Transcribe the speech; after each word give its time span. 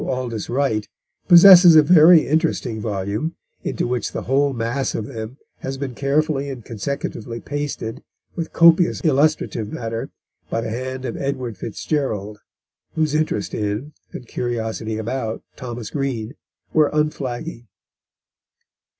Aldis 0.03 0.49
Wright, 0.49 0.87
possesses 1.27 1.75
a 1.75 1.83
very 1.83 2.25
interesting 2.27 2.81
volume, 2.81 3.35
into 3.63 3.85
which 3.85 4.13
the 4.13 4.23
whole 4.23 4.51
mass 4.51 4.95
of 4.95 5.05
them 5.05 5.37
has 5.59 5.77
been 5.77 5.93
carefully 5.93 6.49
and 6.49 6.65
consecutively 6.65 7.39
pasted, 7.39 8.01
with 8.35 8.51
copious 8.51 9.01
illustrative 9.01 9.71
matter, 9.71 10.09
by 10.49 10.61
the 10.61 10.71
hand 10.71 11.05
of 11.05 11.15
Edward 11.17 11.55
FitzGerald, 11.55 12.39
whose 12.95 13.13
interest 13.13 13.53
in 13.53 13.93
and 14.11 14.27
curiosity 14.27 14.97
about 14.97 15.43
Thomas 15.55 15.91
Green 15.91 16.33
were 16.73 16.89
unflagging. 16.91 17.67